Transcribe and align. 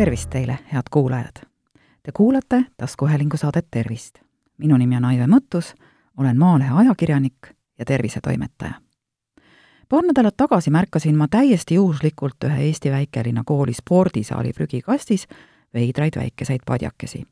tervist 0.00 0.30
teile, 0.30 0.58
head 0.72 0.82
kuulajad! 0.90 1.34
Te 2.02 2.12
kuulate 2.12 2.64
taskuhäälingu 2.76 3.36
saadet 3.36 3.66
Tervist. 3.70 4.14
minu 4.58 4.76
nimi 4.76 4.96
on 4.96 5.04
Aive 5.04 5.26
Mõttus, 5.26 5.74
olen 6.16 6.38
Maalehe 6.38 6.70
ajakirjanik 6.74 7.34
ja 7.78 7.84
tervisetoimetaja. 7.84 8.72
paar 9.88 10.02
nädalat 10.02 10.36
tagasi 10.36 10.70
märkasin 10.70 11.16
ma 11.16 11.28
täiesti 11.28 11.74
juhuslikult 11.74 12.44
ühe 12.44 12.62
Eesti 12.62 12.90
väikelinna 12.90 13.42
kooli 13.46 13.72
spordisaali 13.72 14.52
prügikastis 14.52 15.28
veidraid 15.74 16.16
väikeseid 16.16 16.60
padjakesi. 16.66 17.26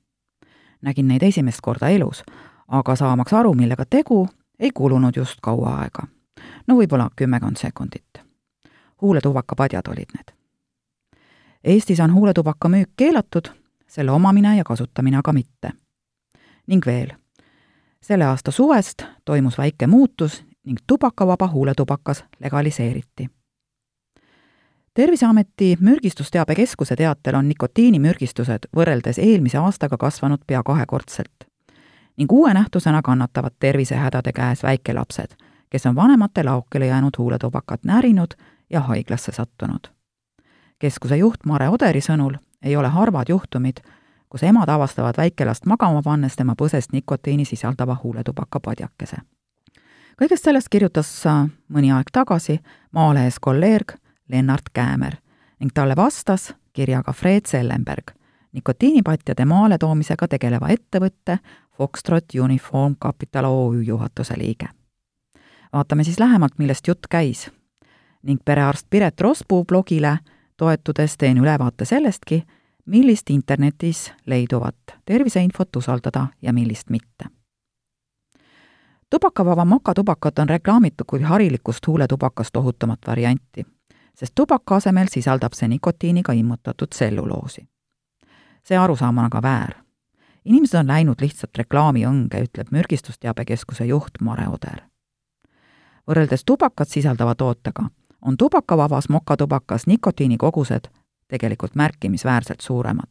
nägin 0.82 1.08
neid 1.08 1.22
esimest 1.22 1.58
korda 1.62 1.88
elus, 1.88 2.22
aga 2.68 2.96
saamaks 2.96 3.32
aru, 3.32 3.54
millega 3.54 3.84
tegu, 3.90 4.28
ei 4.58 4.70
kulunud 4.74 5.16
just 5.16 5.38
kaua 5.42 5.76
aega. 5.76 6.02
no 6.66 6.74
võib-olla 6.74 7.10
kümmekond 7.16 7.56
sekundit. 7.56 8.20
huuletuvakapadjad 9.00 9.88
olid 9.88 10.12
need 10.16 10.37
Eestis 11.64 12.00
on 12.00 12.14
huuletubaka 12.14 12.68
müük 12.68 12.90
keelatud, 12.96 13.48
selle 13.86 14.10
omamine 14.10 14.56
ja 14.56 14.64
kasutamine 14.64 15.16
aga 15.16 15.32
mitte. 15.32 15.72
ning 16.66 16.86
veel, 16.86 17.10
selle 18.00 18.24
aasta 18.24 18.50
suvest 18.50 19.02
toimus 19.24 19.58
väike 19.58 19.86
muutus 19.86 20.44
ning 20.66 20.78
tubakavaba 20.86 21.48
huuletubakas 21.48 22.24
legaliseeriti. 22.40 23.30
terviseameti 24.94 25.76
Mürgistusteabekeskuse 25.80 26.96
teatel 26.96 27.34
on 27.34 27.48
nikotiinimürgistused 27.48 28.68
võrreldes 28.76 29.18
eelmise 29.18 29.58
aastaga 29.58 29.96
kasvanud 29.96 30.40
pea 30.46 30.62
kahekordselt 30.62 31.48
ning 32.16 32.32
uue 32.32 32.54
nähtusena 32.54 33.02
kannatavad 33.02 33.52
tervisehädade 33.60 34.32
käes 34.32 34.62
väikelapsed, 34.62 35.36
kes 35.70 35.86
on 35.86 35.94
vanemate 35.94 36.44
laokile 36.44 36.86
jäänud 36.86 37.18
huuletubakat 37.18 37.84
närinud 37.84 38.34
ja 38.70 38.80
haiglasse 38.80 39.32
sattunud 39.32 39.97
keskuse 40.78 41.16
juht 41.16 41.46
Mare 41.46 41.68
Oderi 41.68 42.00
sõnul 42.00 42.38
ei 42.62 42.76
ole 42.76 42.88
harvad 42.88 43.28
juhtumid, 43.28 43.80
kus 44.28 44.42
emad 44.42 44.68
avastavad 44.68 45.16
väikelast 45.16 45.66
magama 45.66 46.02
pannes 46.02 46.36
tema 46.36 46.54
põsest 46.58 46.92
nikotiini 46.92 47.44
sisaldava 47.44 47.96
huuletubaka 48.02 48.60
padjakese. 48.60 49.16
kõigest 50.20 50.44
sellest 50.44 50.68
kirjutas 50.68 51.24
mõni 51.68 51.92
aeg 51.94 52.10
tagasi 52.12 52.60
Maalehes 52.92 53.38
kolleeg 53.40 53.94
Lennart 54.28 54.70
Käämer 54.72 55.16
ning 55.60 55.72
talle 55.74 55.96
vastas 55.96 56.54
kirjaga 56.72 57.12
Fred 57.12 57.46
Sellenberg, 57.46 58.10
nikotiinipatjade 58.52 59.44
maale 59.44 59.78
toomisega 59.78 60.28
tegeleva 60.28 60.68
ettevõtte 60.68 61.38
Foxtrot 61.76 62.24
Uniform 62.42 62.96
Capital 63.02 63.44
OÜ 63.44 63.82
juhatuse 63.82 64.34
liige. 64.38 64.68
vaatame 65.72 66.04
siis 66.04 66.18
lähemalt, 66.18 66.58
millest 66.58 66.88
jutt 66.88 67.06
käis 67.10 67.50
ning 68.22 68.40
perearst 68.44 68.86
Piret 68.90 69.20
Rospuu 69.20 69.64
blogile 69.64 70.18
toetudes 70.58 71.16
teen 71.16 71.38
ülevaate 71.38 71.84
sellestki, 71.84 72.42
millist 72.86 73.30
internetis 73.30 74.12
leiduvat 74.26 74.76
terviseinfot 75.04 75.76
usaldada 75.76 76.26
ja 76.42 76.52
millist 76.52 76.90
mitte. 76.90 77.24
tubakavaba 79.10 79.64
mokatubakat 79.64 80.38
on 80.38 80.48
reklaamitud 80.48 81.06
kui 81.06 81.22
harilikust 81.22 81.86
huuletubakast 81.86 82.56
ohutumat 82.56 82.98
varianti, 83.06 83.66
sest 84.14 84.32
tubaka 84.34 84.76
asemel 84.76 85.06
sisaldab 85.10 85.52
see 85.52 85.68
nikotiiniga 85.68 86.32
immutatud 86.32 86.88
tselluloosi. 86.88 87.68
see 88.64 88.78
arusaam 88.78 89.18
on 89.18 89.24
aga 89.24 89.42
väär. 89.42 89.72
inimesed 90.44 90.80
on 90.80 90.86
läinud 90.86 91.20
lihtsalt 91.20 91.58
reklaami 91.58 92.06
õnge, 92.06 92.42
ütleb 92.42 92.66
Mürgistusteabekeskuse 92.70 93.84
juht 93.84 94.20
Mare 94.20 94.48
Oder. 94.48 94.82
võrreldes 96.08 96.44
tubakat 96.44 96.88
sisaldava 96.88 97.34
tootega 97.34 97.90
on 98.22 98.36
tubakavabas 98.36 99.08
mokatubakas 99.08 99.86
nikotiinikogused 99.86 100.88
tegelikult 101.28 101.74
märkimisväärselt 101.74 102.60
suuremad. 102.60 103.08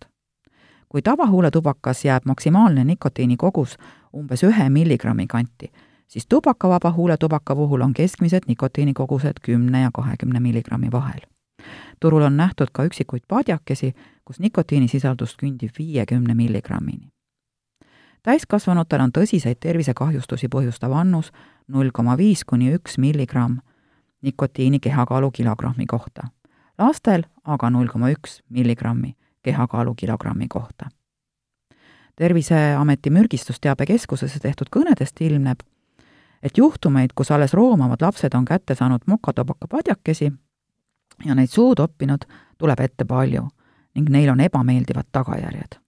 kui 0.90 1.02
tavahuuletubakas 1.02 2.06
jääb 2.06 2.26
maksimaalne 2.26 2.84
nikotiinikogus 2.84 3.78
umbes 4.14 4.44
ühe 4.44 4.70
milligrammi 4.70 5.28
kanti, 5.28 5.72
siis 6.08 6.28
tubakavaba 6.30 6.92
huuletubaka 6.92 7.56
puhul 7.56 7.82
on 7.82 7.94
keskmised 7.94 8.42
nikotiinikogused 8.48 9.34
kümne 9.42 9.82
ja 9.82 9.90
kahekümne 9.94 10.40
milligrammi 10.40 10.92
vahel. 10.92 11.20
turul 12.00 12.22
on 12.22 12.38
nähtud 12.38 12.68
ka 12.72 12.84
üksikuid 12.84 13.24
padjakesi, 13.28 13.94
kus 14.26 14.40
nikotiinisisaldus 14.40 15.38
kündib 15.38 15.70
viiekümne 15.80 16.34
milligrammini. 16.34 17.08
täiskasvanutel 18.24 19.02
on 19.02 19.12
tõsiseid 19.18 19.56
tervisekahjustusi 19.60 20.48
põhjustav 20.48 20.94
annus 20.94 21.32
null 21.68 21.90
koma 21.94 22.18
viis 22.18 22.46
kuni 22.46 22.74
üks 22.76 22.98
milligramm 22.98 23.58
nikotiini 24.28 24.80
kehakaalu 24.80 25.32
kilogrammi 25.32 25.86
kohta. 25.86 26.28
lastel 26.78 27.24
aga 27.46 27.70
null 27.70 27.88
koma 27.88 28.12
üks 28.12 28.42
milligrammi 28.50 29.16
kehakaalu 29.44 29.96
kilogrammi 29.96 30.48
kohta. 30.48 30.90
terviseameti 32.16 33.10
mürgistusteabekeskuses 33.10 34.40
tehtud 34.42 34.68
kõnedest 34.76 35.22
ilmneb, 35.22 35.60
et 36.44 36.58
juhtumeid, 36.58 37.14
kus 37.16 37.32
alles 37.32 37.54
roomavad 37.54 38.02
lapsed 38.02 38.34
on 38.34 38.46
kätte 38.46 38.76
saanud 38.76 39.06
mokatubakapadjakesi 39.08 40.32
ja 41.26 41.36
neid 41.36 41.48
suhu 41.48 41.76
toppinud, 41.76 42.26
tuleb 42.58 42.80
ette 42.80 43.06
palju 43.06 43.48
ning 43.96 44.10
neil 44.10 44.30
on 44.30 44.40
ebameeldivad 44.40 45.10
tagajärjed. 45.12 45.80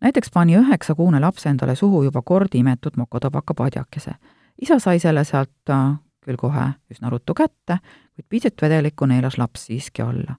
näiteks 0.00 0.30
pani 0.34 0.56
üheksakuune 0.56 1.20
laps 1.20 1.46
endale 1.46 1.76
suhu 1.76 2.02
juba 2.02 2.22
kord 2.22 2.54
imetud 2.54 2.96
mokatubakapadjakese. 2.96 4.14
isa 4.62 4.78
sai 4.78 4.98
selle 4.98 5.24
sealt 5.24 5.70
äh, 5.70 5.98
küll 6.24 6.36
kohe 6.36 6.66
üsna 6.90 7.10
ruttu 7.10 7.34
kätte, 7.34 7.78
kuid 8.14 8.26
pisut 8.28 8.62
vedelikku 8.62 9.06
neelas 9.06 9.38
laps 9.38 9.66
siiski 9.66 10.02
alla. 10.02 10.36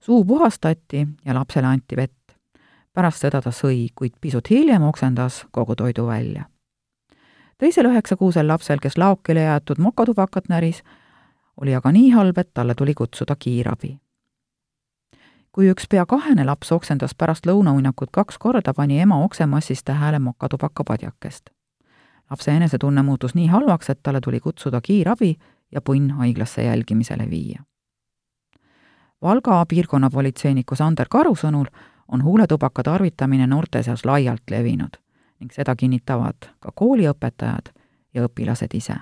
suu 0.00 0.24
puhastati 0.24 1.08
ja 1.24 1.34
lapsele 1.34 1.66
anti 1.66 1.96
vett. 1.96 2.36
pärast 2.92 3.20
seda 3.20 3.40
ta 3.40 3.50
sõi, 3.50 3.88
kuid 3.94 4.12
pisut 4.20 4.50
hiljem 4.50 4.82
oksendas 4.82 5.46
kogu 5.50 5.74
toidu 5.76 6.06
välja. 6.06 6.44
teisel 7.58 7.86
üheksakuusel 7.86 8.48
lapsel, 8.48 8.78
kes 8.78 8.98
laokile 8.98 9.40
jäetud 9.40 9.78
mokatubakat 9.78 10.48
näris, 10.48 10.82
oli 11.56 11.74
aga 11.74 11.92
nii 11.92 12.10
halb, 12.10 12.38
et 12.38 12.54
talle 12.54 12.74
tuli 12.74 12.94
kutsuda 12.94 13.36
kiirabi. 13.36 13.98
kui 15.52 15.70
üks 15.70 15.86
pea 15.88 16.06
kahene 16.06 16.44
laps 16.44 16.72
oksendas 16.72 17.14
pärast 17.14 17.46
lõunauinakut 17.46 18.10
kaks 18.12 18.38
korda, 18.38 18.74
pani 18.74 19.00
ema 19.00 19.24
oksemassis 19.24 19.84
tähele 19.84 20.18
mokatubaka 20.18 20.84
padjakest 20.84 21.50
lapse 22.32 22.50
enesetunne 22.50 23.02
muutus 23.02 23.34
nii 23.34 23.46
halvaks, 23.46 23.90
et 23.90 24.00
talle 24.02 24.20
tuli 24.20 24.40
kutsuda 24.40 24.80
kiirabi 24.80 25.34
ja 25.72 25.80
punn 25.80 26.10
haiglasse 26.10 26.62
jälgimisele 26.64 27.30
viia. 27.30 27.62
Valga 29.22 29.66
piirkonnapolitseiniku 29.68 30.74
Sander 30.74 31.06
Karu 31.10 31.34
sõnul 31.36 31.68
on 32.08 32.24
huuletubaka 32.24 32.82
tarvitamine 32.82 33.46
noorte 33.46 33.82
seas 33.82 34.04
laialt 34.08 34.50
levinud 34.50 34.96
ning 35.40 35.52
seda 35.52 35.76
kinnitavad 35.76 36.48
ka 36.60 36.72
kooliõpetajad 36.74 37.72
ja 38.14 38.24
õpilased 38.26 38.74
ise. 38.74 38.96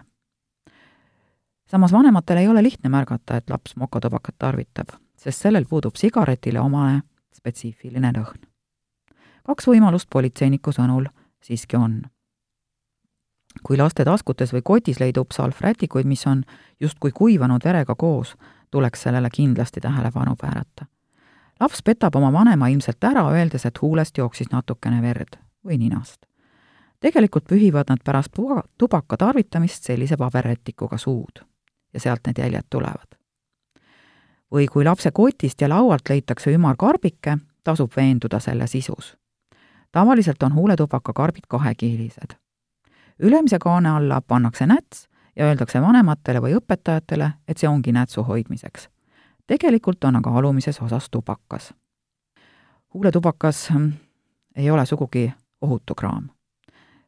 samas 1.70 1.92
vanematel 1.92 2.36
ei 2.36 2.48
ole 2.48 2.62
lihtne 2.62 2.90
märgata, 2.90 3.36
et 3.36 3.50
laps 3.50 3.76
mokatubakat 3.76 4.34
tarvitab, 4.38 4.88
sest 5.16 5.42
sellel 5.42 5.64
puudub 5.70 5.94
sigaretile 5.96 6.60
omane 6.60 7.02
spetsiifiline 7.32 8.12
lõhn. 8.12 8.40
kaks 9.46 9.66
võimalust 9.66 10.08
politseiniku 10.10 10.72
sõnul 10.72 11.06
siiski 11.42 11.76
on 11.76 12.02
kui 13.66 13.78
laste 13.78 14.04
taskutes 14.04 14.52
või 14.54 14.62
kotis 14.64 15.00
leidub 15.00 15.34
salvrätikuid, 15.34 16.06
mis 16.06 16.26
on 16.26 16.42
justkui 16.80 17.10
kuivanud 17.14 17.64
verega 17.64 17.94
koos, 17.94 18.36
tuleks 18.70 19.02
sellele 19.02 19.28
kindlasti 19.34 19.80
tähelepanu 19.80 20.36
pöörata. 20.40 20.86
laps 21.60 21.82
petab 21.82 22.16
oma 22.16 22.32
vanema 22.32 22.68
ilmselt 22.68 23.04
ära, 23.04 23.28
öeldes, 23.30 23.66
et 23.66 23.82
huulest 23.82 24.18
jooksis 24.18 24.50
natukene 24.52 25.02
verd 25.02 25.38
või 25.64 25.78
ninast. 25.78 26.26
tegelikult 27.00 27.44
pühivad 27.44 27.84
nad 27.88 27.98
pärast 28.04 28.32
tubaka 28.78 29.16
tarvitamist 29.16 29.84
sellise 29.84 30.16
paberrätikuga 30.16 30.98
suud 30.98 31.44
ja 31.94 32.00
sealt 32.00 32.20
need 32.26 32.38
jäljed 32.38 32.66
tulevad. 32.70 33.16
või 34.54 34.66
kui 34.66 34.84
lapse 34.84 35.10
kotist 35.10 35.60
ja 35.60 35.68
laualt 35.68 36.08
leitakse 36.08 36.52
ümar 36.52 36.76
karbike, 36.76 37.38
tasub 37.64 37.92
veenduda 37.96 38.40
selle 38.40 38.66
sisus. 38.66 39.16
tavaliselt 39.92 40.42
on 40.42 40.54
huuletubakakarbid 40.54 41.44
kahekihilised 41.48 42.38
ülemise 43.20 43.58
kaane 43.58 43.88
alla 43.88 44.20
pannakse 44.20 44.66
näts 44.66 45.08
ja 45.36 45.44
öeldakse 45.44 45.80
vanematele 45.80 46.40
või 46.42 46.56
õpetajatele, 46.56 47.30
et 47.48 47.58
see 47.58 47.68
ongi 47.68 47.92
nätsu 47.92 48.22
hoidmiseks. 48.24 48.88
tegelikult 49.46 50.04
on 50.04 50.16
aga 50.16 50.30
alumises 50.30 50.80
osas 50.80 51.10
tubakas. 51.10 51.74
huuletubakas 52.94 53.70
hm, 53.70 53.88
ei 54.56 54.70
ole 54.70 54.86
sugugi 54.86 55.32
ohutu 55.60 55.94
kraam, 55.94 56.30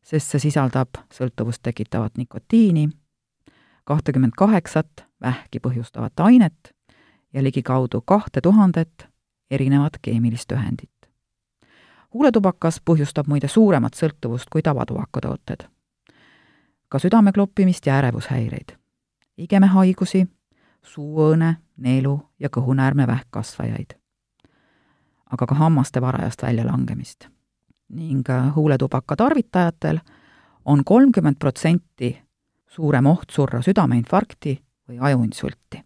sest 0.02 0.28
see 0.28 0.38
sisaldab 0.38 0.88
sõltuvust 1.12 1.62
tekitavat 1.62 2.16
nikotiini, 2.16 2.88
kahtekümmet 3.84 4.34
kaheksat 4.36 5.06
vähki 5.20 5.60
põhjustavat 5.60 6.20
ainet 6.20 6.74
ja 7.32 7.42
ligikaudu 7.42 8.00
kahte 8.00 8.40
tuhandet 8.40 9.08
erinevat 9.50 9.98
keemilist 10.02 10.52
ühendit. 10.52 10.90
huuletubakas 12.14 12.80
põhjustab 12.84 13.26
muide 13.26 13.48
suuremat 13.48 13.94
sõltuvust 13.94 14.46
kui 14.50 14.62
tavatubakatooted 14.62 15.72
ka 16.92 16.98
südamekloppimist 16.98 17.86
ja 17.86 17.96
ärevushäireid, 17.96 18.74
igemehaigusi, 19.40 20.26
suuõõne, 20.84 21.54
neelu- 21.76 22.20
ja 22.38 22.48
kõhunäärmevähkkasvajaid. 22.48 23.94
aga 25.32 25.46
ka 25.46 25.54
hammaste 25.54 26.00
varajast 26.00 26.42
väljalangemist. 26.42 27.28
ning 27.88 28.30
äh, 28.30 28.54
huuletubaka 28.54 29.16
tarvitajatel 29.16 30.00
on 30.64 30.84
kolmkümmend 30.84 31.36
protsenti 31.38 32.22
suurem 32.68 33.06
oht 33.06 33.30
surra 33.30 33.62
südameinfarkti 33.62 34.62
või 34.88 34.98
ajuinsulti 35.00 35.84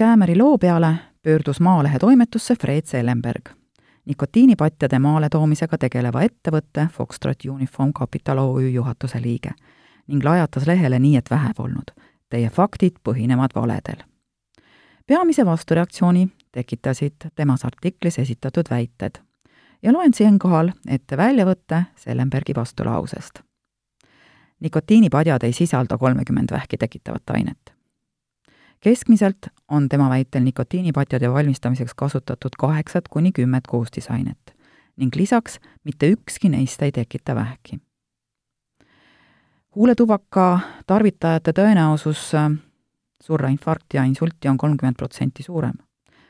Käämeri 0.00 0.38
loo 0.38 0.58
peale 0.58 0.94
pöördus 1.22 1.60
Maalehe 1.60 1.98
toimetusse 1.98 2.54
Fred 2.60 2.82
Sellenberg, 2.84 3.48
nikotiinipatjade 4.04 4.98
maale 4.98 5.28
toomisega 5.28 5.78
tegeleva 5.78 6.22
ettevõtte 6.22 6.86
Foxtrot 6.92 7.44
Uniform 7.48 7.92
Capital 7.98 8.38
OÜ 8.38 8.70
juhatuse 8.70 9.20
liige 9.22 9.50
ning 10.08 10.24
lajatas 10.24 10.64
lehele 10.66 10.98
nii, 10.98 11.16
et 11.16 11.28
vähe 11.30 11.52
polnud. 11.56 11.92
Teie 12.28 12.48
faktid 12.50 12.96
põhinevad 13.04 13.52
valedel. 13.54 14.00
peamise 15.06 15.46
vastureaktsiooni 15.46 16.28
tekitasid 16.52 17.26
temas 17.34 17.64
artiklis 17.64 18.18
esitatud 18.18 18.70
väited 18.70 19.20
ja 19.82 19.92
loen 19.92 20.14
siinkohal 20.14 20.72
ette 20.88 21.16
väljavõtte 21.16 21.82
Sellenbergi 21.96 22.54
vastulausest. 22.56 23.42
nikotiinipadjad 24.60 25.42
ei 25.42 25.52
sisalda 25.52 25.98
kolmekümmend 25.98 26.50
vähki 26.50 26.76
tekitavat 26.76 27.30
ainet 27.30 27.79
keskmiselt 28.80 29.36
on 29.68 29.88
tema 29.88 30.10
väitel 30.10 30.42
nikotiinipatjade 30.42 31.32
valmistamiseks 31.32 31.94
kasutatud 31.94 32.50
kaheksat 32.58 33.08
kuni 33.08 33.32
kümmet 33.32 33.66
koostisainet 33.66 34.56
ning 34.96 35.16
lisaks 35.16 35.60
mitte 35.84 36.08
ükski 36.10 36.48
neist 36.48 36.82
ei 36.82 36.92
tekita 36.92 37.34
vähki. 37.34 37.80
huuletubaka 39.76 40.60
tarvitajate 40.86 41.52
tõenäosus 41.52 42.34
äh, 42.34 42.50
surra 43.22 43.48
infarkti 43.48 43.96
ja 43.96 44.04
insulti 44.04 44.48
on 44.48 44.58
kolmkümmend 44.58 44.96
protsenti 44.96 45.42
suurem. 45.42 45.74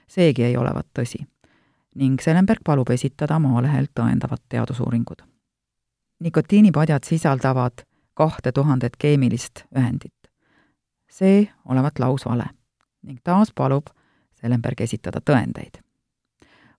seegi 0.09 0.45
ei 0.45 0.57
olevat 0.57 0.87
tõsi 0.99 1.27
ning 1.95 2.21
Selenberg 2.21 2.61
palub 2.65 2.91
esitada 2.91 3.39
Maalehel 3.39 3.87
tõendavad 4.01 4.43
teadusuuringud. 4.49 5.23
nikotiinipadjad 6.21 7.05
sisaldavad 7.05 7.87
kahte 8.15 8.53
tuhandet 8.53 8.97
keemilist 8.97 9.65
ühendit 9.77 10.20
see 11.11 11.51
olevat 11.65 11.99
lausvale 11.99 12.47
ning 13.03 13.19
taas 13.25 13.53
palub 13.55 13.91
Sellenberg 14.41 14.81
esitada 14.81 15.21
tõendeid. 15.21 15.83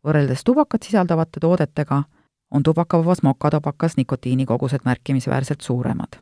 võrreldes 0.04 0.44
tubakat 0.44 0.84
sisaldavate 0.84 1.40
toodetega 1.40 2.04
on 2.52 2.64
tubakavabas 2.64 3.24
mokatubakas 3.24 3.98
nikotiinikogused 3.98 4.80
märkimisväärselt 4.86 5.62
suuremad. 5.62 6.18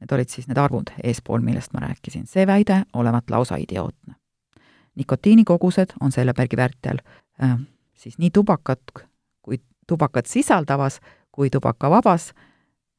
Need 0.00 0.12
olid 0.12 0.28
siis 0.28 0.48
need 0.48 0.58
arvud 0.58 0.90
eespool, 1.04 1.40
millest 1.40 1.72
ma 1.72 1.80
rääkisin. 1.80 2.26
see 2.26 2.46
väide 2.46 2.82
olevat 2.92 3.30
lausa 3.30 3.56
idiootne. 3.56 4.14
nikotiinikogused 4.94 5.92
on 6.00 6.12
Sellenbergi 6.12 6.56
väitel 6.56 6.98
äh, 7.42 7.58
siis 7.94 8.18
nii 8.18 8.30
tubakat 8.30 8.82
kui 9.42 9.58
tubakat 9.86 10.26
sisaldavas 10.26 11.00
kui 11.32 11.50
tubakavabas 11.50 12.32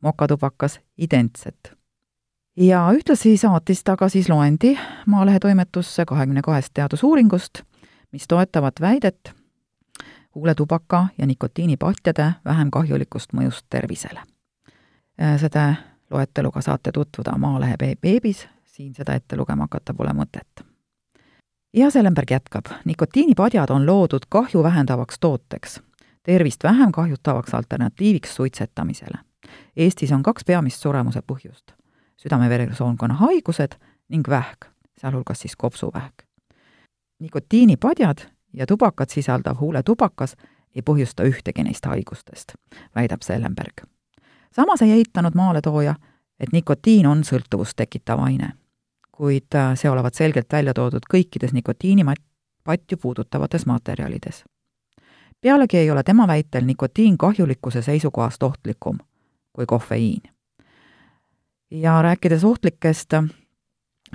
mokatubakas 0.02 0.80
identsed 0.98 1.76
ja 2.58 2.90
ühtlasi 2.94 3.38
saatis 3.38 3.84
ta 3.84 3.96
ka 3.98 4.10
siis 4.10 4.30
loendi 4.30 4.78
Maalehe 5.06 5.40
toimetusse 5.40 6.06
kahekümne 6.06 6.42
kahest 6.42 6.74
teadusuuringust, 6.74 7.62
mis 8.12 8.28
toetavad 8.28 8.74
väidet 8.82 9.34
huuletubaka 10.36 11.08
ja 11.18 11.28
nikotiinipatjade 11.28 12.32
vähem 12.46 12.72
kahjulikust 12.72 13.34
mõjust 13.34 13.66
tervisele. 13.70 14.20
Äh, 15.22 15.40
seda 15.40 15.74
loeteluga 16.12 16.62
saate 16.62 16.92
tutvuda 16.92 17.38
Maalehe 17.38 17.76
veebis, 18.04 18.48
siin 18.64 18.94
seda 18.94 19.16
ette 19.16 19.38
lugema 19.38 19.64
hakata 19.64 19.94
pole 19.94 20.14
mõtet. 20.14 20.66
ja 21.74 21.90
Sellenberg 21.92 22.32
jätkab, 22.32 22.66
nikotiinipadjad 22.86 23.70
on 23.70 23.86
loodud 23.86 24.26
kahju 24.30 24.64
vähendavaks 24.64 25.20
tooteks, 25.20 25.82
tervist 26.24 26.64
vähem 26.64 26.92
kahjutavaks 26.92 27.54
alternatiiviks 27.54 28.36
suitsetamisele. 28.36 29.18
Eestis 29.78 30.12
on 30.12 30.24
kaks 30.24 30.46
peamist 30.46 30.82
suremuse 30.82 31.22
põhjust 31.22 31.85
südame-veresoonkonna 32.18 33.14
haigused 33.14 33.76
ning 34.10 34.30
vähk, 34.30 34.66
sealhulgas 34.98 35.40
siis 35.40 35.56
kopsuvähk. 35.56 36.14
nikotiinipadjad 37.20 38.18
ja 38.54 38.66
tubakat 38.66 39.10
sisaldav 39.10 39.60
huuletubakas 39.60 40.36
ei 40.76 40.82
põhjusta 40.82 41.24
ühtegi 41.24 41.64
neist 41.64 41.86
haigustest, 41.86 42.54
väidab 42.96 43.22
Sellenberg. 43.22 43.88
samas 44.52 44.82
ei 44.82 44.92
eitanud 44.92 45.36
maaletooja, 45.36 45.96
et 46.40 46.52
nikotiin 46.52 47.08
on 47.08 47.24
sõltuvust 47.24 47.74
tekitav 47.76 48.20
aine, 48.20 48.52
kuid 49.12 49.56
äh, 49.56 49.76
see 49.76 49.90
olevat 49.90 50.14
selgelt 50.14 50.52
välja 50.52 50.74
toodud 50.74 51.08
kõikides 51.14 51.54
nikotiinipatju 51.54 52.98
puudutavates 53.02 53.66
materjalides. 53.66 54.44
pealegi 55.42 55.78
ei 55.78 55.92
ole 55.92 56.04
tema 56.04 56.28
väitel 56.28 56.66
nikotiin 56.66 57.18
kahjulikkuse 57.18 57.82
seisukohast 57.82 58.44
ohtlikum 58.44 58.98
kui 59.54 59.66
kofeiin 59.66 60.35
ja 61.72 62.02
rääkides 62.02 62.44
ohtlikest 62.44 63.14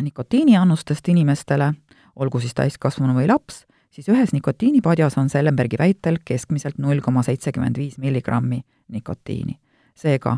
nikotiiniannustest 0.00 1.08
inimestele, 1.08 1.72
olgu 2.16 2.40
siis 2.40 2.54
täiskasvanu 2.54 3.14
või 3.14 3.28
laps, 3.28 3.66
siis 3.90 4.08
ühes 4.08 4.32
nikotiinipadjas 4.32 5.18
on 5.18 5.28
Sellenbergi 5.30 5.78
väitel 5.78 6.18
keskmiselt 6.24 6.78
null 6.78 7.00
koma 7.00 7.22
seitsekümmend 7.22 7.78
viis 7.78 7.98
milligrammi 7.98 8.62
nikotiini. 8.88 9.58
seega 9.94 10.36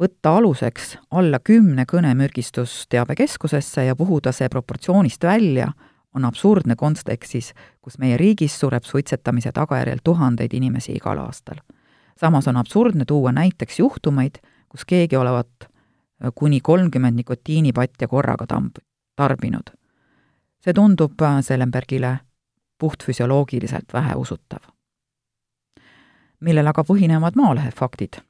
võtta 0.00 0.36
aluseks 0.36 0.98
alla 1.10 1.38
kümne 1.38 1.84
kõne 1.84 2.14
mürgistusteabekeskusesse 2.14 3.84
ja 3.84 3.96
puhuda 3.96 4.32
see 4.32 4.48
proportsioonist 4.48 5.24
välja, 5.24 5.72
on 6.14 6.24
absurdne 6.24 6.76
kontekstis, 6.76 7.52
kus 7.82 7.98
meie 7.98 8.16
riigis 8.16 8.60
sureb 8.60 8.84
suitsetamise 8.84 9.52
tagajärjel 9.52 9.98
tuhandeid 10.04 10.54
inimesi 10.54 10.92
igal 10.92 11.18
aastal. 11.18 11.56
samas 12.20 12.48
on 12.48 12.56
absurdne 12.56 13.04
tuua 13.04 13.32
näiteks 13.32 13.78
juhtumeid, 13.78 14.38
kus 14.68 14.84
keegi 14.84 15.16
olevat 15.16 15.68
kuni 16.34 16.60
kolmkümmend 16.60 17.16
nikotiinipatja 17.16 18.08
korraga 18.08 18.46
tamb-, 18.46 18.82
tarbinud. 19.16 19.70
see 20.60 20.74
tundub 20.74 21.20
äh, 21.22 21.40
Sellenbergile 21.40 22.18
puhtfüsioloogiliselt 22.78 23.92
väheusutav. 23.92 24.62
millel 26.40 26.66
aga 26.66 26.82
põhinevad 26.82 27.32
Maalehe 27.36 27.70
faktid. 27.70 28.20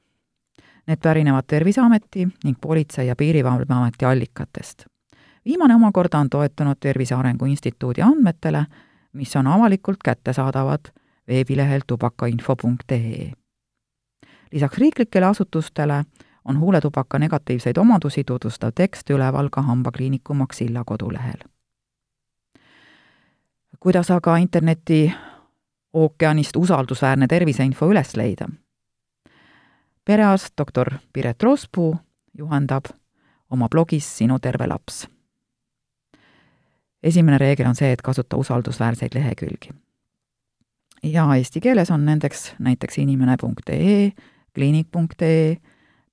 Need 0.87 0.99
pärinevad 1.01 1.43
Terviseameti 1.47 2.27
ning 2.43 2.57
Politsei- 2.61 3.07
ja 3.07 3.15
Piirivalveameti 3.15 4.05
allikatest. 4.05 4.85
viimane 5.45 5.75
omakorda 5.75 6.17
on 6.17 6.29
toetunud 6.29 6.75
Tervise 6.79 7.15
Arengu 7.15 7.45
Instituudi 7.45 8.01
andmetele, 8.01 8.65
mis 9.13 9.35
on 9.35 9.47
avalikult 9.47 9.97
kättesaadavad 10.03 10.79
veebilehel 11.27 11.81
tubakainfo.ee. 11.87 13.31
lisaks 14.51 14.77
riiklikele 14.77 15.25
asutustele 15.25 16.03
on 16.47 16.59
huuletubaka 16.59 17.19
negatiivseid 17.19 17.77
omadusi 17.77 18.23
tutvustav 18.23 18.71
tekst 18.75 19.09
üleval 19.09 19.49
ka 19.51 19.61
hambakliiniku 19.61 20.33
Maxilla 20.33 20.83
kodulehel. 20.85 21.39
kuidas 23.79 24.11
aga 24.11 24.37
interneti 24.37 25.13
ookeanist 25.93 26.55
usaldusväärne 26.55 27.27
terviseinfo 27.27 27.89
üles 27.91 28.15
leida? 28.15 28.47
perearst 30.05 30.53
doktor 30.57 30.91
Piret 31.13 31.43
Roospuu 31.43 31.95
juhendab 32.37 32.85
oma 33.49 33.69
blogis 33.69 34.17
Sinu 34.17 34.39
terve 34.39 34.67
laps. 34.67 35.07
esimene 37.03 37.37
reegel 37.37 37.67
on 37.67 37.75
see, 37.75 37.91
et 37.91 38.01
kasuta 38.01 38.37
usaldusväärseid 38.37 39.09
lehekülgi. 39.13 39.69
ja 41.03 41.35
eesti 41.35 41.61
keeles 41.61 41.91
on 41.91 42.05
nendeks 42.05 42.53
näiteks 42.59 42.97
inimene.ee, 42.97 44.11
kliinik.ee, 44.53 45.57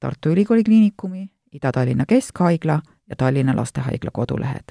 Tartu 0.05 0.29
Ülikooli 0.29 0.65
Kliinikumi, 0.65 1.31
Ida-Tallinna 1.53 2.05
Keskhaigla 2.09 2.83
ja 3.11 3.17
Tallinna 3.17 3.57
Lastehaigla 3.57 4.11
kodulehed. 4.13 4.65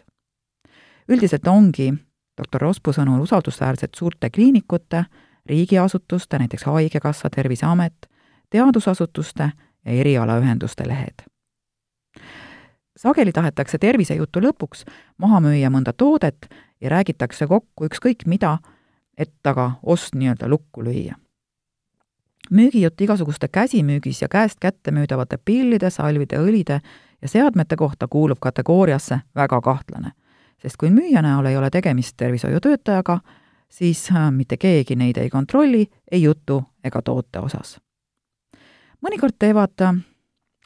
üldiselt 1.09 1.47
ongi 1.47 1.93
doktor 2.37 2.61
Rospu 2.61 2.93
sõnul 2.93 3.23
usaldusväärsed 3.25 3.89
suurte 3.95 4.29
kliinikute, 4.29 5.05
riigiasutuste, 5.45 6.37
näiteks 6.39 6.63
Haigekassa, 6.63 7.29
Terviseamet, 7.29 8.09
teadusasutuste 8.49 9.51
ja 9.85 9.91
erialaühenduste 9.91 10.87
lehed. 10.87 11.25
sageli 12.97 13.31
tahetakse 13.31 13.77
tervisejutu 13.77 14.39
lõpuks 14.39 14.85
maha 15.17 15.39
müüa 15.39 15.69
mõnda 15.69 15.93
toodet 15.97 16.45
ja 16.81 16.89
räägitakse 16.89 17.47
kokku 17.47 17.85
ükskõik 17.85 18.25
mida, 18.25 18.57
et 19.17 19.33
aga 19.45 19.71
ost 19.83 20.13
nii-öelda 20.15 20.47
lukku 20.47 20.83
lüüa 20.83 21.22
müügijutt 22.51 23.01
igasuguste 23.01 23.47
käsimüügis 23.47 24.21
ja 24.21 24.27
käest 24.27 24.59
kätte 24.59 24.91
müüdavate 24.91 25.37
pillide, 25.37 25.89
salvide, 25.89 26.37
õlide 26.37 26.79
ja 27.21 27.27
seadmete 27.27 27.75
kohta 27.75 28.07
kuulub 28.07 28.37
kategooriasse 28.41 29.19
väga 29.35 29.61
kahtlane. 29.61 30.11
sest 30.61 30.77
kui 30.77 30.89
müüja 30.89 31.21
näol 31.21 31.45
ei 31.45 31.57
ole 31.57 31.69
tegemist 31.69 32.17
tervishoiutöötajaga, 32.17 33.19
siis 33.69 34.11
äh, 34.11 34.31
mitte 34.31 34.57
keegi 34.57 34.95
neid 34.95 35.17
ei 35.17 35.29
kontrolli 35.29 35.87
ei 36.11 36.21
jutu 36.23 36.63
ega 36.83 37.01
toote 37.01 37.39
osas. 37.39 37.79
mõnikord 39.01 39.35
teevad 39.39 39.81
äh, 39.81 39.95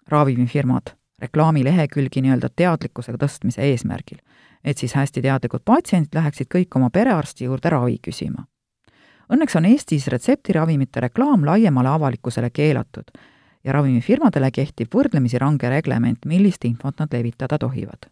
ravimifirmad 0.07 0.97
reklaamilehekülgi 1.21 2.21
nii-öelda 2.21 2.49
teadlikkusega 2.55 3.17
tõstmise 3.17 3.61
eesmärgil, 3.61 4.19
et 4.63 4.77
siis 4.77 4.93
hästi 4.93 5.21
teadlikud 5.21 5.65
patsiendid 5.65 6.13
läheksid 6.13 6.49
kõik 6.55 6.77
oma 6.77 6.89
perearsti 6.89 7.45
juurde 7.45 7.69
ravi 7.69 7.97
küsima. 8.03 8.45
Õnneks 9.33 9.57
on 9.59 9.65
Eestis 9.65 10.07
retseptiravimite 10.07 11.01
reklaam 11.03 11.45
laiemale 11.45 11.89
avalikkusele 11.89 12.49
keelatud 12.49 13.11
ja 13.63 13.73
ravimifirmadele 13.75 14.51
kehtib 14.51 14.93
võrdlemisi 14.93 15.39
range 15.39 15.69
reglement, 15.69 16.25
millist 16.25 16.65
infot 16.65 16.99
nad 16.99 17.13
levitada 17.13 17.57
tohivad 17.59 18.07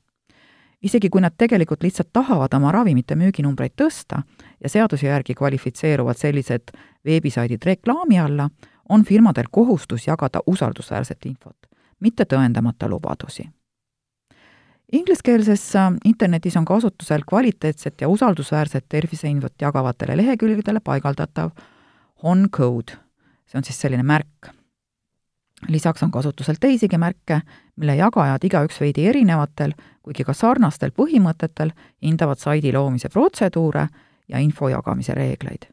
isegi 0.85 1.09
kui 1.09 1.21
nad 1.21 1.33
tegelikult 1.37 1.83
lihtsalt 1.83 2.11
tahavad 2.13 2.53
oma 2.53 2.71
ravimite 2.71 3.15
müüginumbreid 3.17 3.73
tõsta 3.81 4.21
ja 4.61 4.69
seaduse 4.69 5.07
järgi 5.07 5.35
kvalifitseeruvad 5.37 6.19
sellised 6.19 6.73
veebisaidid 7.05 7.65
reklaami 7.65 8.19
alla, 8.21 8.49
on 8.89 9.05
firmadel 9.05 9.49
kohustus 9.51 10.07
jagada 10.07 10.43
usaldusväärset 10.47 11.25
infot, 11.25 11.57
mitte 11.99 12.25
tõendamata 12.29 12.89
lubadusi. 12.89 13.47
Ingliskeelses 14.91 15.73
internetis 16.05 16.57
on 16.57 16.65
kasutusel 16.65 17.23
kvaliteetset 17.29 18.01
ja 18.01 18.09
usaldusväärset 18.09 18.85
terviseinfot 18.89 19.53
jagavatele 19.61 20.17
lehekülgedele 20.17 20.79
paigaldatav 20.79 21.49
on 22.23 22.49
code, 22.49 22.93
see 23.49 23.57
on 23.57 23.65
siis 23.65 23.81
selline 23.81 24.03
märk 24.03 24.53
lisaks 25.67 26.03
on 26.03 26.11
kasutusel 26.11 26.55
teisigi 26.59 26.97
märke, 26.97 27.41
mille 27.75 27.95
jagajad 27.95 28.43
igaüks 28.43 28.79
veidi 28.81 29.07
erinevatel, 29.09 29.73
kuigi 30.03 30.23
ka 30.23 30.33
sarnastel 30.33 30.91
põhimõtetel 30.95 31.71
hindavad 32.03 32.41
saidi 32.41 32.73
loomise 32.73 33.09
protseduure 33.09 33.87
ja 34.27 34.39
info 34.39 34.69
jagamise 34.69 35.13
reegleid. 35.13 35.71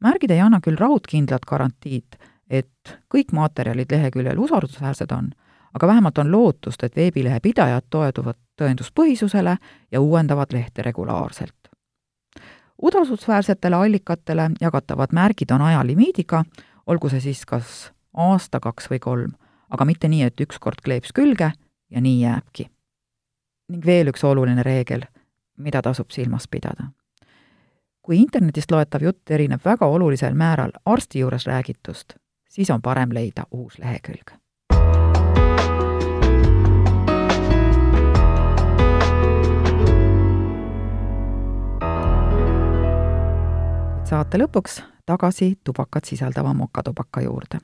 märgid 0.00 0.30
ei 0.30 0.40
anna 0.40 0.60
küll 0.60 0.76
raudkindlat 0.76 1.46
garantiid, 1.46 2.16
et 2.50 2.98
kõik 3.08 3.32
materjalid 3.32 3.90
leheküljel 3.90 4.38
usaldusväärsed 4.38 5.12
on, 5.12 5.30
aga 5.74 5.86
vähemalt 5.86 6.18
on 6.18 6.32
lootust, 6.32 6.84
et 6.84 6.96
veebilehe 6.96 7.40
pidajad 7.40 7.84
toetuvad 7.90 8.36
tõenduspõhisusele 8.60 9.56
ja 9.92 10.00
uuendavad 10.00 10.52
lehte 10.52 10.82
regulaarselt. 10.82 11.54
usaldusväärsetele 12.82 13.76
allikatele 13.76 14.50
jagatavad 14.60 15.08
märgid 15.12 15.50
on 15.50 15.62
ajalimiidiga, 15.62 16.44
olgu 16.86 17.08
see 17.08 17.20
siis 17.20 17.46
kas 17.46 17.92
aasta, 18.16 18.60
kaks 18.60 18.90
või 18.90 18.98
kolm, 18.98 19.32
aga 19.70 19.84
mitte 19.84 20.08
nii, 20.08 20.22
et 20.22 20.40
ükskord 20.40 20.82
kleeps 20.84 21.12
külge 21.12 21.52
ja 21.90 22.00
nii 22.00 22.20
jääbki. 22.20 22.70
ning 23.68 23.86
veel 23.86 24.08
üks 24.08 24.24
oluline 24.24 24.62
reegel, 24.62 25.02
mida 25.58 25.82
tasub 25.82 26.10
silmas 26.10 26.48
pidada. 26.48 26.84
kui 28.02 28.18
internetist 28.18 28.70
loetav 28.70 29.02
jutt 29.02 29.30
erineb 29.30 29.64
väga 29.64 29.86
olulisel 29.86 30.34
määral 30.34 30.72
arsti 30.84 31.18
juures 31.18 31.46
räägitust, 31.46 32.14
siis 32.48 32.70
on 32.70 32.82
parem 32.82 33.10
leida 33.12 33.44
uus 33.50 33.78
lehekülg 33.78 34.43
saate 44.14 44.38
lõpuks 44.38 44.76
tagasi 45.10 45.46
tubakat 45.66 46.04
sisaldava 46.06 46.52
mokatubaka 46.54 47.22
juurde 47.24 47.58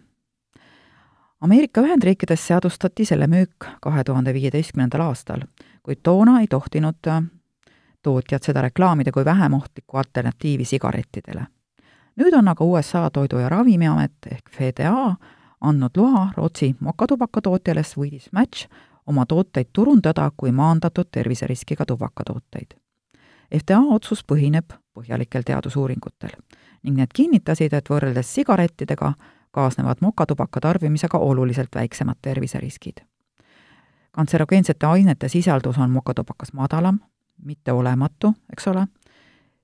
Ameerika 1.47 1.81
Ühendriikides 1.81 2.47
seadustati 2.47 3.05
selle 3.07 3.29
müük 3.31 3.67
kahe 3.83 4.03
tuhande 4.05 4.35
viieteistkümnendal 4.35 5.05
aastal, 5.05 5.45
kuid 5.83 6.01
toona 6.03 6.41
ei 6.41 6.49
tohtinud 6.51 7.07
äh, 7.07 7.23
tootjad 8.03 8.49
seda 8.49 8.67
reklaamida 8.67 9.13
kui 9.15 9.25
vähem 9.25 9.55
ohtlikku 9.61 9.97
alternatiivi 10.03 10.65
sigarettidele. 10.65 11.47
nüüd 12.21 12.35
on 12.35 12.49
aga 12.49 12.65
USA 12.65 13.07
Toidu- 13.09 13.41
ja 13.41 13.49
Ravimiamet 13.49 14.31
ehk 14.33 14.51
FDA 14.51 15.15
andnud 15.61 15.97
loa 15.97 16.29
Rootsi 16.37 16.75
mokatubaka 16.81 17.41
tootjale 17.41 17.83
Swedish 17.83 18.29
Match 18.33 18.67
oma 19.07 19.27
tooteid 19.27 19.71
turundada 19.73 20.31
kui 20.37 20.53
maandatud 20.53 21.07
terviseriskiga 21.13 21.87
tubakatooteid. 21.87 22.75
FDA 23.55 23.81
otsus 23.81 24.25
põhineb 24.25 24.73
põhjalikel 24.95 25.43
teadusuuringutel 25.47 26.31
ning 26.83 26.97
need 26.97 27.13
kinnitasid, 27.15 27.75
et 27.77 27.91
võrreldes 27.91 28.35
sigarettidega 28.35 29.13
kaasnevad 29.51 30.01
mokatubaka 30.01 30.61
tarbimisega 30.61 31.19
oluliselt 31.19 31.69
väiksemad 31.75 32.17
terviseriskid. 32.23 33.01
kantserogeensete 34.13 34.87
ainete 34.87 35.29
sisaldus 35.29 35.79
on 35.79 35.91
mokatubakas 35.91 36.53
madalam, 36.53 36.99
mitte 37.45 37.73
olematu, 37.73 38.35
eks 38.53 38.69
ole, 38.69 38.87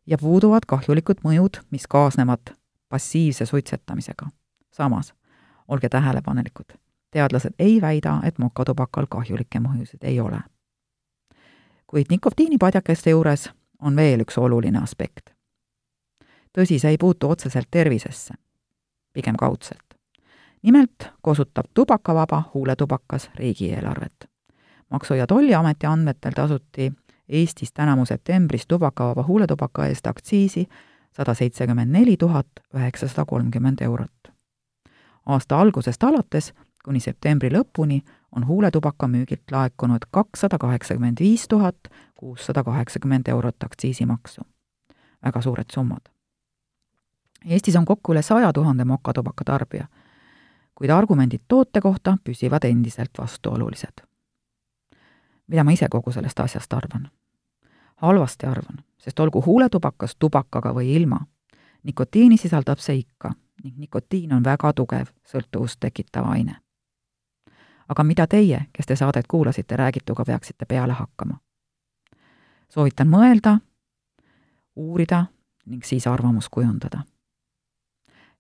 ja 0.07 0.19
puuduvad 0.19 0.67
kahjulikud 0.67 1.23
mõjud, 1.25 1.61
mis 1.71 1.87
kaasnevad 1.87 2.55
passiivse 2.89 3.47
suitsetamisega. 3.47 4.27
samas, 4.71 5.15
olge 5.69 5.89
tähelepanelikud, 5.89 6.67
teadlased 7.11 7.55
ei 7.59 7.81
väida, 7.81 8.21
et 8.23 8.39
mokatubakal 8.39 9.07
kahjulikke 9.11 9.59
mõjusid 9.59 10.03
ei 10.03 10.21
ole. 10.21 10.41
kuid 11.87 12.07
nikotiinipadjakeste 12.11 13.11
juures 13.11 13.51
on 13.83 13.97
veel 13.97 14.21
üks 14.21 14.39
oluline 14.39 14.79
aspekt. 14.83 15.31
tõsi, 16.59 16.79
see 16.79 16.91
ei 16.91 16.99
puutu 16.99 17.31
otseselt 17.31 17.69
tervisesse 17.71 18.35
pigem 19.13 19.37
kaudselt. 19.37 19.95
nimelt 20.63 21.11
kosutab 21.23 21.67
tubakavaba 21.75 22.43
huuletubakas 22.55 23.31
riigieelarvet. 23.35 24.29
maksu- 24.91 25.15
ja 25.15 25.27
Tolliameti 25.27 25.87
andmetel 25.87 26.33
tasuti 26.33 26.93
Eestis 27.29 27.73
tänavu 27.73 28.05
septembris 28.05 28.67
tubakavaba 28.69 29.23
huuletubaka 29.23 29.87
eest 29.87 30.07
aktsiisi 30.07 30.67
sada 31.17 31.35
seitsekümmend 31.35 31.91
neli 31.91 32.17
tuhat 32.17 32.47
üheksasada 32.75 33.25
kolmkümmend 33.25 33.81
eurot. 33.81 34.33
aasta 35.27 35.61
algusest 35.61 36.05
alates 36.05 36.53
kuni 36.85 37.01
septembri 37.01 37.51
lõpuni 37.51 38.01
on 38.37 38.47
huuletubaka 38.47 39.09
müügilt 39.09 39.51
laekunud 39.53 40.07
kakssada 40.11 40.59
kaheksakümmend 40.59 41.21
viis 41.21 41.49
tuhat 41.49 41.77
kuussada 42.17 42.65
kaheksakümmend 42.65 43.29
eurot 43.29 43.63
aktsiisimaksu. 43.63 44.43
väga 45.25 45.41
suured 45.41 45.71
summad 45.73 46.17
Eestis 47.45 47.77
on 47.77 47.85
kokku 47.85 48.13
üle 48.13 48.23
saja 48.23 48.53
tuhande 48.53 48.85
mokatubaka 48.85 49.45
tarbija, 49.45 49.87
kuid 50.75 50.91
argumendid 50.91 51.41
toote 51.49 51.81
kohta 51.81 52.17
püsivad 52.25 52.65
endiselt 52.65 53.11
vastuolulised. 53.19 54.03
mida 55.47 55.65
ma 55.65 55.71
ise 55.71 55.89
kogu 55.89 56.13
sellest 56.13 56.41
asjast 56.41 56.73
arvan? 56.73 57.11
halvasti 57.97 58.47
arvan, 58.47 58.85
sest 58.99 59.21
olgu 59.21 59.43
huuletubakas 59.47 60.17
tubakaga 60.19 60.75
või 60.75 60.95
ilma, 60.97 61.21
nikotiini 61.83 62.37
sisaldab 62.37 62.79
see 62.79 62.97
ikka 62.97 63.31
ning 63.65 63.79
nikotiin 63.79 64.33
on 64.33 64.45
väga 64.45 64.73
tugev 64.73 65.07
sõltuvust 65.25 65.81
tekitav 65.81 66.27
aine. 66.31 66.57
aga 67.89 68.05
mida 68.05 68.27
teie, 68.27 68.67
kes 68.73 68.87
te 68.87 68.97
saadet 68.97 69.27
kuulasite, 69.27 69.77
räägituga 69.77 70.25
peaksite 70.25 70.67
peale 70.67 70.93
hakkama? 70.93 71.39
Soovitan 72.69 73.09
mõelda, 73.09 73.59
uurida 74.77 75.27
ning 75.67 75.85
siis 75.85 76.07
arvamus 76.07 76.49
kujundada 76.49 77.03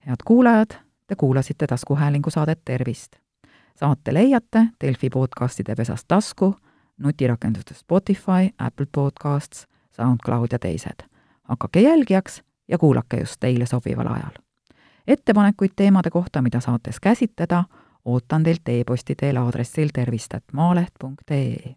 head 0.07 0.17
kuulajad, 0.25 0.71
te 1.07 1.15
kuulasite 1.17 1.67
taskuhäälingu 1.67 2.31
saadet 2.31 2.61
Tervist. 2.65 3.13
saate 3.77 4.15
leiate 4.15 4.67
Delfi 4.85 5.11
podcastide 5.11 5.75
pesast 5.75 6.05
tasku, 6.09 6.57
nutirakenduste 6.99 7.75
Spotify, 7.75 8.55
Apple 8.59 8.87
Podcasts, 8.95 9.67
SoundCloud 9.91 10.47
ja 10.53 10.59
teised. 10.59 11.03
hakake 11.43 11.81
jälgijaks 11.81 12.43
ja 12.69 12.79
kuulake 12.79 13.17
just 13.17 13.37
teile 13.41 13.67
sobival 13.67 14.07
ajal. 14.07 14.33
ettepanekuid 15.07 15.71
teemade 15.77 16.11
kohta, 16.11 16.43
mida 16.43 16.61
saates 16.61 17.01
käsitleda, 17.01 17.65
ootan 18.05 18.43
teilt 18.43 18.69
e-posti 18.69 19.15
teel 19.15 19.37
aadressil 19.37 19.89
tervist.maaleht.ee. 19.95 21.75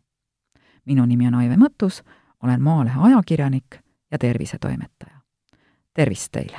minu 0.85 1.05
nimi 1.05 1.27
on 1.27 1.35
Aive 1.35 1.55
Mõttus, 1.55 2.03
olen 2.43 2.61
Maalehe 2.61 2.99
ajakirjanik 2.99 3.79
ja 4.11 4.17
tervisetoimetaja. 4.17 5.19
tervist 5.93 6.31
teile! 6.31 6.57